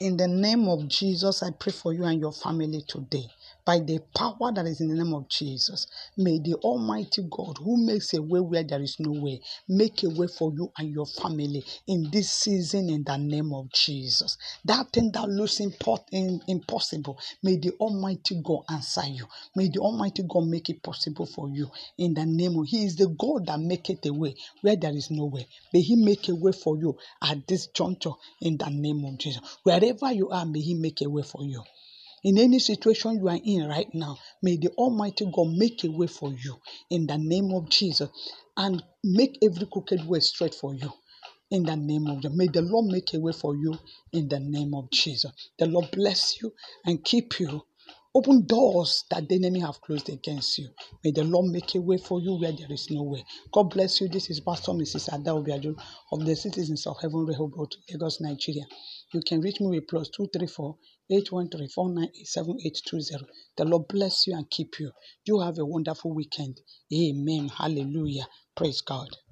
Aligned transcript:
In 0.00 0.16
the 0.18 0.28
name 0.28 0.68
of 0.68 0.88
Jesus, 0.88 1.42
I 1.42 1.52
pray 1.52 1.72
for 1.72 1.94
you 1.94 2.04
and 2.04 2.20
your 2.20 2.32
family 2.32 2.82
today. 2.86 3.26
By 3.64 3.78
the 3.78 4.00
power 4.14 4.52
that 4.52 4.66
is 4.66 4.80
in 4.80 4.88
the 4.88 4.94
name 5.02 5.14
of 5.14 5.28
Jesus, 5.28 5.86
may 6.18 6.38
the 6.40 6.54
Almighty 6.56 7.22
God, 7.30 7.58
who 7.58 7.86
makes 7.86 8.12
a 8.14 8.20
way 8.20 8.40
where 8.40 8.64
there 8.64 8.82
is 8.82 8.96
no 9.00 9.12
way, 9.22 9.40
make 9.68 10.02
a 10.02 10.10
way 10.10 10.26
for 10.26 10.52
you 10.52 10.70
and 10.78 10.90
your 10.90 11.06
family 11.06 11.64
in 11.86 12.10
this 12.12 12.30
season 12.30 12.90
in 12.90 13.04
the 13.04 13.16
name 13.16 13.54
of 13.54 13.70
Jesus. 13.72 14.36
That 14.66 14.92
thing 14.92 15.12
that 15.12 15.28
looks 15.28 15.60
impossible, 15.60 17.18
may 17.42 17.56
the 17.56 17.72
Almighty 17.80 18.40
God 18.44 18.64
answer 18.70 19.06
you. 19.06 19.26
May 19.56 19.68
the 19.68 19.80
Almighty 19.80 20.24
God 20.28 20.46
make 20.48 20.68
it 20.70 20.82
possible 20.82 21.26
for 21.26 21.48
you 21.48 21.70
in 21.98 22.14
the 22.14 22.26
name 22.26 22.58
of 22.58 22.66
He 22.68 22.84
is 22.84 22.96
the 22.96 23.08
God 23.08 23.46
that 23.46 23.60
maketh 23.60 24.04
a 24.06 24.12
way 24.12 24.34
where 24.62 24.76
there 24.76 24.94
is 24.96 25.10
no 25.10 25.26
way. 25.26 25.46
May 25.72 25.80
He 25.80 25.96
make 25.96 26.28
a 26.28 26.34
way 26.34 26.52
for 26.52 26.76
you 26.76 26.98
at 27.22 27.46
this 27.48 27.68
juncture 27.68 28.12
in 28.42 28.58
the 28.58 28.68
name 28.70 29.04
of 29.06 29.18
Jesus. 29.18 29.58
Wherever 29.84 30.12
you 30.14 30.30
are, 30.30 30.46
may 30.46 30.60
He 30.60 30.74
make 30.74 31.02
a 31.02 31.10
way 31.10 31.22
for 31.22 31.44
you. 31.44 31.62
In 32.24 32.38
any 32.38 32.58
situation 32.58 33.18
you 33.18 33.28
are 33.28 33.38
in 33.44 33.68
right 33.68 33.88
now, 33.92 34.16
may 34.42 34.56
the 34.56 34.68
Almighty 34.78 35.26
God 35.26 35.48
make 35.58 35.84
a 35.84 35.90
way 35.90 36.06
for 36.06 36.32
you 36.32 36.56
in 36.90 37.06
the 37.06 37.18
name 37.18 37.52
of 37.52 37.68
Jesus 37.68 38.08
and 38.56 38.82
make 39.04 39.36
every 39.42 39.66
crooked 39.70 40.08
way 40.08 40.20
straight 40.20 40.54
for 40.54 40.74
you 40.74 40.90
in 41.50 41.64
the 41.64 41.76
name 41.76 42.06
of 42.06 42.22
Jesus. 42.22 42.36
May 42.36 42.46
the 42.46 42.62
Lord 42.62 42.86
make 42.86 43.12
a 43.12 43.20
way 43.20 43.32
for 43.32 43.54
you 43.54 43.76
in 44.14 44.26
the 44.28 44.40
name 44.40 44.74
of 44.74 44.90
Jesus. 44.90 45.30
The 45.58 45.66
Lord 45.66 45.90
bless 45.92 46.40
you 46.40 46.52
and 46.86 47.04
keep 47.04 47.38
you. 47.38 47.60
Open 48.14 48.46
doors 48.46 49.04
that 49.10 49.28
the 49.28 49.36
enemy 49.36 49.60
have 49.60 49.80
closed 49.82 50.08
against 50.10 50.58
you. 50.58 50.70
May 51.04 51.12
the 51.12 51.24
Lord 51.24 51.52
make 51.52 51.74
a 51.76 51.80
way 51.80 51.98
for 51.98 52.20
you 52.20 52.34
where 52.40 52.52
there 52.52 52.72
is 52.72 52.90
no 52.90 53.04
way. 53.04 53.24
God 53.52 53.70
bless 53.70 54.00
you. 54.00 54.08
This 54.08 54.30
is 54.30 54.40
Pastor 54.40 54.72
Mrs. 54.72 55.14
Ada 55.14 55.30
Obiadu 55.32 55.78
of 56.12 56.26
the 56.26 56.36
Citizens 56.36 56.86
of 56.88 56.96
Heaven 57.02 57.26
Rehoboth, 57.26 57.72
Lagos, 57.92 58.20
Nigeria. 58.20 58.64
You 59.12 59.22
can 59.26 59.42
reach 59.42 59.60
me 59.60 59.68
with 59.68 59.88
plus 59.88 60.08
234 60.10 60.76
813 61.12 61.68
The 63.58 63.64
Lord 63.66 63.88
bless 63.88 64.26
you 64.26 64.36
and 64.36 64.50
keep 64.50 64.80
you. 64.80 64.90
You 65.26 65.40
have 65.42 65.58
a 65.58 65.66
wonderful 65.66 66.14
weekend. 66.14 66.60
Amen. 66.92 67.50
Hallelujah. 67.50 68.26
Praise 68.56 68.80
God. 68.80 69.16